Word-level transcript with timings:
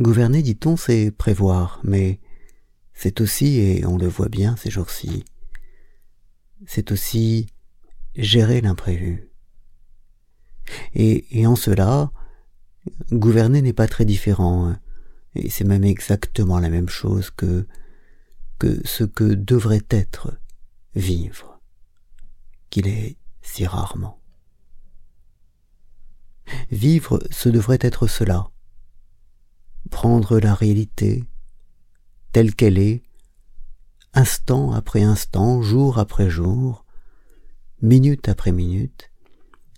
Gouverner, 0.00 0.42
dit-on, 0.42 0.76
c'est 0.76 1.10
prévoir, 1.10 1.80
mais 1.82 2.20
c'est 2.94 3.20
aussi, 3.20 3.58
et 3.58 3.84
on 3.84 3.96
le 3.96 4.06
voit 4.06 4.28
bien 4.28 4.56
ces 4.56 4.70
jours-ci, 4.70 5.24
c'est 6.66 6.92
aussi 6.92 7.46
gérer 8.14 8.60
l'imprévu. 8.60 9.30
Et, 10.94 11.46
en 11.46 11.56
cela, 11.56 12.12
gouverner 13.10 13.62
n'est 13.62 13.72
pas 13.72 13.88
très 13.88 14.04
différent, 14.04 14.68
hein. 14.68 14.80
et 15.34 15.48
c'est 15.48 15.64
même 15.64 15.84
exactement 15.84 16.60
la 16.60 16.70
même 16.70 16.88
chose 16.88 17.30
que, 17.30 17.66
que 18.58 18.80
ce 18.86 19.04
que 19.04 19.24
devrait 19.24 19.86
être 19.90 20.38
vivre, 20.94 21.60
qu'il 22.70 22.86
est 22.86 23.16
si 23.42 23.66
rarement. 23.66 24.20
Vivre, 26.70 27.20
ce 27.30 27.48
devrait 27.48 27.78
être 27.80 28.06
cela. 28.06 28.50
Prendre 29.90 30.38
la 30.38 30.54
réalité 30.54 31.24
telle 32.32 32.54
qu'elle 32.54 32.78
est, 32.78 33.02
instant 34.12 34.72
après 34.72 35.02
instant, 35.02 35.62
jour 35.62 35.98
après 35.98 36.30
jour, 36.30 36.84
minute 37.80 38.28
après 38.28 38.52
minute, 38.52 39.10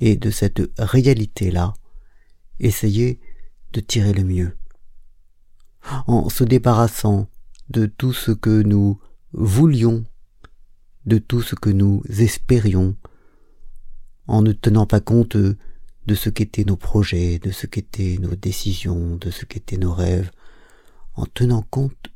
et 0.00 0.16
de 0.16 0.30
cette 0.30 0.62
réalité-là, 0.78 1.74
essayer 2.60 3.20
de 3.72 3.80
tirer 3.80 4.12
le 4.12 4.24
mieux. 4.24 4.56
En 6.06 6.28
se 6.28 6.44
débarrassant 6.44 7.28
de 7.70 7.86
tout 7.86 8.12
ce 8.12 8.30
que 8.30 8.62
nous 8.62 9.00
voulions, 9.32 10.04
de 11.06 11.18
tout 11.18 11.42
ce 11.42 11.54
que 11.54 11.70
nous 11.70 12.02
espérions, 12.08 12.96
en 14.26 14.42
ne 14.42 14.52
tenant 14.52 14.86
pas 14.86 15.00
compte 15.00 15.36
de 16.06 16.14
ce 16.14 16.28
qu'étaient 16.28 16.64
nos 16.64 16.76
projets, 16.76 17.38
de 17.38 17.50
ce 17.50 17.66
qu'étaient 17.66 18.18
nos 18.20 18.34
décisions, 18.34 19.16
de 19.16 19.30
ce 19.30 19.44
qu'étaient 19.44 19.78
nos 19.78 19.92
rêves, 19.92 20.30
en 21.14 21.26
tenant 21.26 21.62
compte 21.62 22.12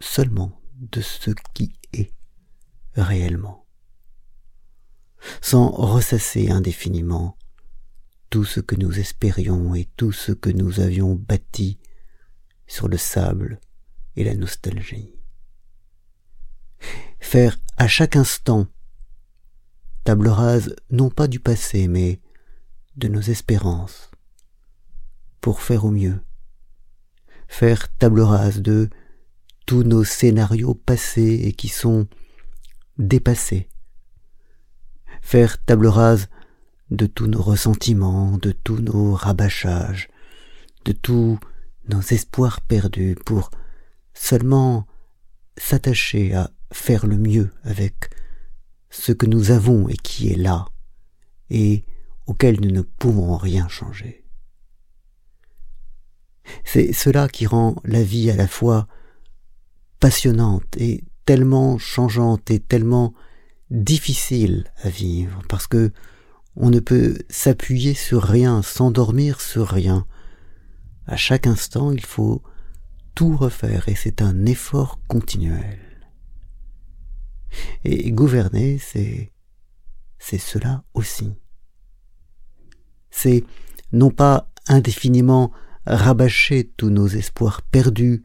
seulement 0.00 0.60
de 0.74 1.00
ce 1.00 1.30
qui 1.54 1.72
est 1.92 2.12
réellement, 2.94 3.66
sans 5.40 5.70
ressasser 5.70 6.50
indéfiniment 6.50 7.36
tout 8.30 8.44
ce 8.44 8.60
que 8.60 8.74
nous 8.74 8.98
espérions 8.98 9.74
et 9.74 9.88
tout 9.96 10.12
ce 10.12 10.32
que 10.32 10.50
nous 10.50 10.80
avions 10.80 11.14
bâti 11.14 11.78
sur 12.66 12.88
le 12.88 12.96
sable 12.96 13.60
et 14.16 14.24
la 14.24 14.34
nostalgie. 14.34 15.12
Faire 17.20 17.56
à 17.76 17.86
chaque 17.86 18.16
instant 18.16 18.66
table 20.04 20.28
rase 20.28 20.74
non 20.90 21.10
pas 21.10 21.28
du 21.28 21.40
passé 21.40 21.88
mais 21.88 22.20
de 22.96 23.08
nos 23.08 23.20
espérances, 23.20 24.10
pour 25.40 25.60
faire 25.60 25.84
au 25.84 25.90
mieux, 25.90 26.20
faire 27.48 27.94
table 27.96 28.20
rase 28.20 28.60
de 28.60 28.88
tous 29.66 29.82
nos 29.82 30.04
scénarios 30.04 30.74
passés 30.74 31.40
et 31.44 31.52
qui 31.52 31.68
sont 31.68 32.06
dépassés, 32.98 33.68
faire 35.20 35.62
table 35.64 35.88
rase 35.88 36.28
de 36.90 37.06
tous 37.06 37.26
nos 37.26 37.42
ressentiments, 37.42 38.38
de 38.38 38.52
tous 38.52 38.78
nos 38.78 39.14
rabâchages, 39.14 40.08
de 40.84 40.92
tous 40.92 41.38
nos 41.88 42.00
espoirs 42.00 42.60
perdus, 42.60 43.16
pour 43.26 43.50
seulement 44.14 44.86
s'attacher 45.56 46.34
à 46.34 46.50
faire 46.72 47.06
le 47.06 47.18
mieux 47.18 47.50
avec 47.64 48.10
ce 48.90 49.12
que 49.12 49.26
nous 49.26 49.50
avons 49.50 49.88
et 49.88 49.96
qui 49.96 50.32
est 50.32 50.36
là, 50.36 50.66
et 51.50 51.84
auquel 52.26 52.60
nous 52.60 52.70
ne 52.70 52.82
pouvons 52.82 53.36
rien 53.36 53.68
changer. 53.68 54.24
C'est 56.64 56.92
cela 56.92 57.28
qui 57.28 57.46
rend 57.46 57.76
la 57.84 58.02
vie 58.02 58.30
à 58.30 58.36
la 58.36 58.46
fois 58.46 58.86
passionnante 60.00 60.76
et 60.76 61.04
tellement 61.24 61.78
changeante 61.78 62.50
et 62.50 62.60
tellement 62.60 63.14
difficile 63.70 64.72
à 64.82 64.88
vivre, 64.88 65.42
parce 65.48 65.66
que 65.66 65.92
on 66.54 66.70
ne 66.70 66.80
peut 66.80 67.18
s'appuyer 67.28 67.94
sur 67.94 68.22
rien, 68.22 68.62
s'endormir 68.62 69.40
sur 69.40 69.68
rien. 69.68 70.06
À 71.06 71.16
chaque 71.16 71.46
instant, 71.46 71.90
il 71.90 72.04
faut 72.04 72.42
tout 73.14 73.36
refaire 73.36 73.88
et 73.88 73.94
c'est 73.94 74.22
un 74.22 74.46
effort 74.46 75.00
continuel. 75.06 75.80
Et 77.84 78.10
gouverner, 78.12 78.78
c'est 78.78 79.32
c'est 80.18 80.38
cela 80.38 80.84
aussi 80.94 81.34
c'est 83.16 83.44
non 83.92 84.10
pas 84.10 84.52
indéfiniment 84.66 85.50
rabâcher 85.86 86.70
tous 86.76 86.90
nos 86.90 87.06
espoirs 87.06 87.62
perdus, 87.62 88.22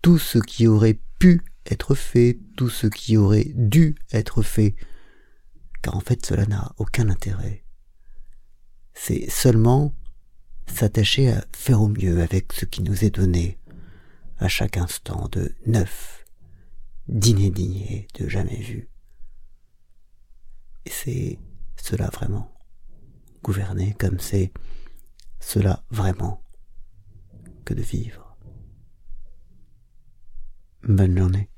tout 0.00 0.18
ce 0.18 0.38
qui 0.38 0.68
aurait 0.68 1.00
pu 1.18 1.42
être 1.66 1.96
fait, 1.96 2.38
tout 2.56 2.68
ce 2.68 2.86
qui 2.86 3.16
aurait 3.16 3.50
dû 3.56 3.96
être 4.12 4.42
fait, 4.42 4.76
car 5.82 5.96
en 5.96 6.00
fait 6.00 6.24
cela 6.24 6.46
n'a 6.46 6.72
aucun 6.78 7.08
intérêt. 7.08 7.64
C'est 8.94 9.28
seulement 9.28 9.92
s'attacher 10.68 11.32
à 11.32 11.44
faire 11.52 11.82
au 11.82 11.88
mieux 11.88 12.22
avec 12.22 12.52
ce 12.52 12.64
qui 12.64 12.82
nous 12.82 13.04
est 13.04 13.10
donné 13.10 13.58
à 14.38 14.46
chaque 14.46 14.76
instant 14.76 15.28
de 15.32 15.52
neuf, 15.66 16.24
d'inédit 17.08 17.82
et 17.90 18.08
de 18.20 18.28
jamais 18.28 18.60
vu. 18.60 18.88
Et 20.86 20.90
c'est 20.90 21.40
cela 21.82 22.08
vraiment 22.12 22.57
gouverner 23.42 23.94
comme 23.98 24.18
c'est 24.18 24.52
cela 25.40 25.84
vraiment 25.90 26.42
que 27.64 27.74
de 27.74 27.82
vivre. 27.82 28.36
Bonne 30.82 31.16
journée. 31.16 31.50